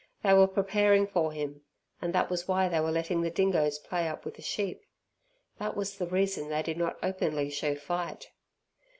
[0.23, 1.61] They were preparing for him,
[2.01, 4.83] and that was why they were letting the dingoes play up with the sheep.
[5.59, 8.31] That was the reason they did not openly show fight.